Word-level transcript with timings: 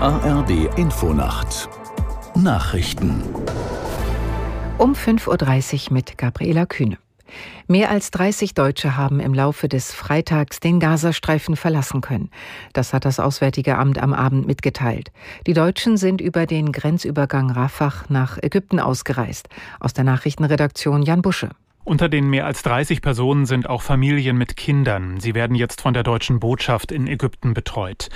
ARD 0.00 0.78
Infonacht 0.78 1.68
Nachrichten 2.36 3.20
um 4.78 4.92
5.30 4.92 5.88
Uhr 5.88 5.92
mit 5.92 6.16
Gabriela 6.16 6.66
Kühne. 6.66 6.98
Mehr 7.66 7.90
als 7.90 8.12
30 8.12 8.54
Deutsche 8.54 8.96
haben 8.96 9.18
im 9.18 9.34
Laufe 9.34 9.66
des 9.66 9.92
Freitags 9.92 10.60
den 10.60 10.78
Gazastreifen 10.78 11.56
verlassen 11.56 12.00
können. 12.00 12.30
Das 12.74 12.92
hat 12.92 13.06
das 13.06 13.18
Auswärtige 13.18 13.76
Amt 13.76 14.00
am 14.00 14.14
Abend 14.14 14.46
mitgeteilt. 14.46 15.10
Die 15.48 15.52
Deutschen 15.52 15.96
sind 15.96 16.20
über 16.20 16.46
den 16.46 16.70
Grenzübergang 16.70 17.50
Rafah 17.50 18.04
nach 18.08 18.38
Ägypten 18.40 18.78
ausgereist. 18.78 19.48
Aus 19.80 19.94
der 19.94 20.04
Nachrichtenredaktion 20.04 21.02
Jan 21.02 21.22
Busche. 21.22 21.50
Unter 21.88 22.10
den 22.10 22.28
mehr 22.28 22.44
als 22.44 22.62
30 22.64 23.00
Personen 23.00 23.46
sind 23.46 23.66
auch 23.66 23.80
Familien 23.80 24.36
mit 24.36 24.58
Kindern. 24.58 25.20
Sie 25.20 25.34
werden 25.34 25.56
jetzt 25.56 25.80
von 25.80 25.94
der 25.94 26.02
deutschen 26.02 26.38
Botschaft 26.38 26.92
in 26.92 27.06
Ägypten 27.06 27.54
betreut. 27.54 28.10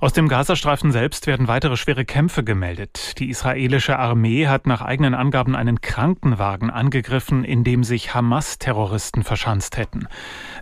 Aus 0.00 0.12
dem 0.12 0.26
Gazastreifen 0.26 0.90
selbst 0.90 1.28
werden 1.28 1.46
weitere 1.46 1.76
schwere 1.76 2.04
Kämpfe 2.04 2.42
gemeldet. 2.42 3.20
Die 3.20 3.30
israelische 3.30 3.96
Armee 3.96 4.48
hat 4.48 4.66
nach 4.66 4.82
eigenen 4.82 5.14
Angaben 5.14 5.54
einen 5.54 5.80
Krankenwagen 5.80 6.68
angegriffen, 6.68 7.44
in 7.44 7.62
dem 7.62 7.84
sich 7.84 8.12
Hamas-Terroristen 8.12 9.22
verschanzt 9.22 9.76
hätten. 9.76 10.08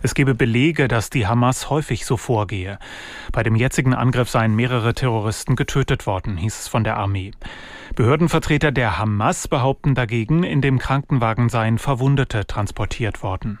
Es 0.03 0.13
gebe 0.13 0.35
Belege, 0.35 0.87
dass 0.87 1.09
die 1.09 1.25
Hamas 1.25 1.71
häufig 1.71 2.05
so 2.05 2.15
vorgehe. 2.15 2.77
Bei 3.31 3.41
dem 3.41 3.55
jetzigen 3.55 3.95
Angriff 3.95 4.29
seien 4.29 4.55
mehrere 4.55 4.93
Terroristen 4.93 5.55
getötet 5.55 6.05
worden, 6.05 6.37
hieß 6.37 6.59
es 6.59 6.67
von 6.67 6.83
der 6.83 6.97
Armee. 6.97 7.31
Behördenvertreter 7.95 8.71
der 8.71 8.97
Hamas 8.97 9.47
behaupten 9.47 9.95
dagegen, 9.95 10.43
in 10.43 10.61
dem 10.61 10.79
Krankenwagen 10.79 11.49
seien 11.49 11.77
Verwundete 11.77 12.47
transportiert 12.47 13.21
worden. 13.21 13.59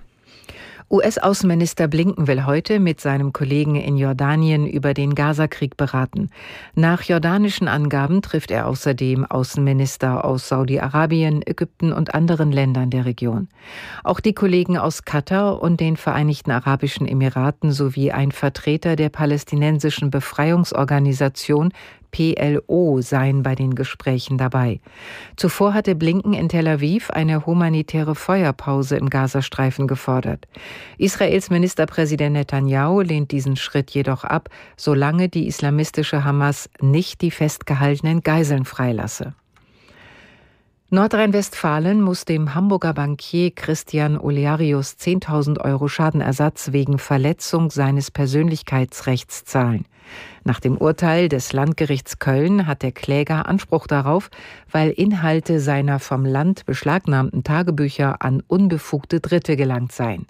US-Außenminister 0.91 1.87
Blinken 1.87 2.27
will 2.27 2.45
heute 2.45 2.81
mit 2.81 2.99
seinem 2.99 3.31
Kollegen 3.31 3.75
in 3.77 3.95
Jordanien 3.95 4.67
über 4.67 4.93
den 4.93 5.15
Gazakrieg 5.15 5.77
beraten. 5.77 6.29
Nach 6.75 7.01
jordanischen 7.01 7.69
Angaben 7.69 8.21
trifft 8.21 8.51
er 8.51 8.67
außerdem 8.67 9.23
Außenminister 9.23 10.25
aus 10.25 10.49
Saudi-Arabien, 10.49 11.47
Ägypten 11.47 11.93
und 11.93 12.13
anderen 12.13 12.51
Ländern 12.51 12.89
der 12.89 13.05
Region. 13.05 13.47
Auch 14.03 14.19
die 14.19 14.33
Kollegen 14.33 14.77
aus 14.77 15.05
Katar 15.05 15.61
und 15.61 15.79
den 15.79 15.95
Vereinigten 15.95 16.51
Arabischen 16.51 17.07
Emiraten 17.07 17.71
sowie 17.71 18.11
ein 18.11 18.33
Vertreter 18.33 18.97
der 18.97 19.07
palästinensischen 19.07 20.11
Befreiungsorganisation 20.11 21.71
PLO 22.11 23.01
seien 23.01 23.43
bei 23.43 23.55
den 23.55 23.75
Gesprächen 23.75 24.37
dabei. 24.37 24.79
Zuvor 25.35 25.73
hatte 25.73 25.95
Blinken 25.95 26.33
in 26.33 26.49
Tel 26.49 26.67
Aviv 26.67 27.09
eine 27.09 27.45
humanitäre 27.45 28.15
Feuerpause 28.15 28.97
im 28.97 29.09
Gazastreifen 29.09 29.87
gefordert. 29.87 30.47
Israels 30.97 31.49
Ministerpräsident 31.49 32.33
Netanyahu 32.33 33.01
lehnt 33.01 33.31
diesen 33.31 33.55
Schritt 33.55 33.91
jedoch 33.91 34.23
ab, 34.23 34.49
solange 34.77 35.29
die 35.29 35.47
islamistische 35.47 36.23
Hamas 36.23 36.69
nicht 36.79 37.21
die 37.21 37.31
festgehaltenen 37.31 38.21
Geiseln 38.21 38.65
freilasse. 38.65 39.33
Nordrhein-Westfalen 40.93 42.01
muss 42.01 42.25
dem 42.25 42.53
Hamburger 42.53 42.93
Bankier 42.93 43.51
Christian 43.51 44.17
Olearius 44.17 44.97
10.000 44.99 45.61
Euro 45.61 45.87
Schadenersatz 45.87 46.73
wegen 46.73 46.97
Verletzung 46.97 47.71
seines 47.71 48.11
Persönlichkeitsrechts 48.11 49.45
zahlen. 49.45 49.85
Nach 50.43 50.59
dem 50.59 50.77
Urteil 50.77 51.29
des 51.29 51.53
Landgerichts 51.53 52.19
Köln 52.19 52.65
hat 52.67 52.81
der 52.81 52.91
Kläger 52.91 53.47
Anspruch 53.47 53.87
darauf, 53.87 54.29
weil 54.71 54.89
Inhalte 54.89 55.59
seiner 55.59 55.99
vom 55.99 56.25
Land 56.25 56.65
beschlagnahmten 56.65 57.43
Tagebücher 57.43 58.21
an 58.21 58.41
unbefugte 58.47 59.19
Dritte 59.19 59.55
gelangt 59.55 59.91
seien. 59.91 60.25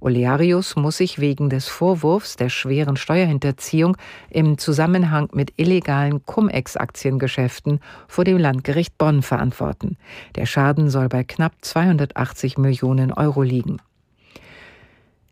Olearius 0.00 0.76
muss 0.76 0.98
sich 0.98 1.18
wegen 1.18 1.48
des 1.48 1.68
Vorwurfs 1.68 2.36
der 2.36 2.48
schweren 2.48 2.96
Steuerhinterziehung 2.96 3.96
im 4.30 4.58
Zusammenhang 4.58 5.28
mit 5.32 5.54
illegalen 5.56 6.24
Cum-Ex-Aktiengeschäften 6.24 7.80
vor 8.06 8.24
dem 8.24 8.38
Landgericht 8.38 8.98
Bonn 8.98 9.22
verantworten. 9.22 9.96
Der 10.34 10.46
Schaden 10.46 10.90
soll 10.90 11.08
bei 11.08 11.24
knapp 11.24 11.54
280 11.62 12.58
Millionen 12.58 13.12
Euro 13.12 13.42
liegen. 13.42 13.78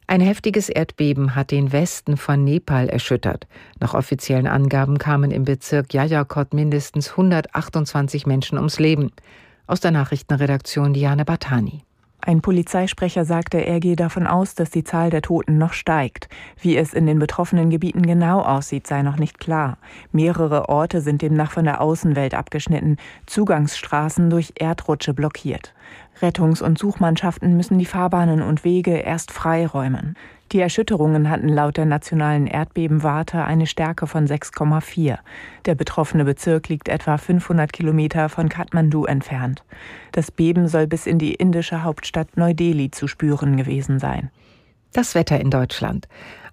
Ein 0.07 0.21
heftiges 0.21 0.69
Erdbeben 0.69 1.35
hat 1.35 1.51
den 1.51 1.73
Westen 1.73 2.19
von 2.19 2.45
Nepal 2.45 2.89
erschüttert. 2.89 3.47
Nach 3.81 3.95
offiziellen 3.95 4.47
Angaben 4.47 4.99
kamen 4.99 5.31
im 5.31 5.45
Bezirk 5.45 5.95
Jajakot 5.95 6.53
mindestens 6.53 7.13
128 7.13 8.27
Menschen 8.27 8.59
ums 8.59 8.79
Leben. 8.79 9.13
Aus 9.67 9.81
der 9.81 9.93
Nachrichtenredaktion 9.93 10.93
Diane 10.93 11.25
Batani. 11.25 11.85
Ein 12.27 12.41
Polizeisprecher 12.41 13.27
sagte, 13.27 13.59
er 13.59 13.81
gehe 13.81 13.97
davon 13.97 14.27
aus, 14.27 14.55
dass 14.55 14.71
die 14.71 14.83
Zahl 14.83 15.11
der 15.11 15.21
Toten 15.21 15.59
noch 15.59 15.75
steigt. 15.75 16.31
Wie 16.59 16.75
es 16.75 16.95
in 16.95 17.05
den 17.05 17.19
betroffenen 17.19 17.69
Gebieten 17.69 18.01
genau 18.01 18.41
aussieht, 18.41 18.87
sei 18.87 19.03
noch 19.03 19.19
nicht 19.19 19.39
klar. 19.39 19.77
Mehrere 20.11 20.71
Orte 20.71 21.03
sind 21.03 21.21
demnach 21.21 21.51
von 21.51 21.67
der 21.67 21.83
Außenwelt 21.83 22.33
abgeschnitten, 22.33 22.97
Zugangsstraßen 23.27 24.31
durch 24.31 24.55
Erdrutsche 24.57 25.13
blockiert. 25.13 25.75
Rettungs- 26.23 26.63
und 26.63 26.79
Suchmannschaften 26.79 27.59
müssen 27.59 27.79
die 27.79 27.85
Fahrbahnen 27.85 28.41
und 28.41 28.65
Wege 28.65 28.97
erst 28.97 29.31
freiräumen. 29.31 30.17
Die 30.55 30.61
Erschütterungen 30.61 31.31
hatten 31.31 31.49
laut 31.49 31.79
der 31.79 31.85
nationalen 31.85 32.47
Erdbebenwarte 32.47 33.43
eine 33.43 33.67
Stärke 33.67 34.07
von 34.07 34.29
6,4. 34.29 35.19
Der 35.67 35.75
betroffene 35.75 36.25
Bezirk 36.25 36.69
liegt 36.69 36.89
etwa 36.89 37.19
500 37.19 37.73
Kilometer 37.73 38.29
von 38.29 38.49
Kathmandu 38.49 39.05
entfernt. 39.05 39.65
Das 40.13 40.31
Beben 40.31 40.69
soll 40.69 40.87
bis 40.87 41.09
in 41.09 41.19
die 41.19 41.35
indische 41.35 41.83
Hauptstadt 41.83 42.37
Neu-Delhi 42.37 42.93
zu 42.93 43.09
spüren 43.09 43.57
gewesen 43.57 43.99
sein. 43.99 44.31
Das 44.93 45.17
Wetter 45.17 45.41
in 45.41 45.51
Deutschland. 45.51 46.07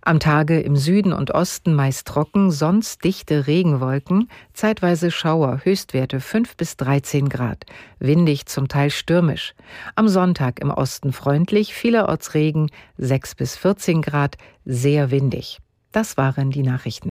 Am 0.03 0.19
Tage 0.19 0.59
im 0.59 0.75
Süden 0.75 1.13
und 1.13 1.29
Osten 1.29 1.75
meist 1.75 2.07
trocken, 2.07 2.49
sonst 2.49 3.03
dichte 3.03 3.45
Regenwolken, 3.45 4.29
zeitweise 4.51 5.11
Schauer, 5.11 5.61
Höchstwerte 5.63 6.19
5 6.19 6.57
bis 6.57 6.75
13 6.77 7.29
Grad, 7.29 7.65
windig 7.99 8.47
zum 8.47 8.67
Teil 8.67 8.89
stürmisch. 8.89 9.53
Am 9.95 10.07
Sonntag 10.07 10.59
im 10.59 10.71
Osten 10.71 11.13
freundlich, 11.13 11.75
vielerorts 11.75 12.33
Regen, 12.33 12.71
6 12.97 13.35
bis 13.35 13.55
14 13.55 14.01
Grad, 14.01 14.37
sehr 14.65 15.11
windig. 15.11 15.59
Das 15.91 16.17
waren 16.17 16.49
die 16.49 16.63
Nachrichten. 16.63 17.10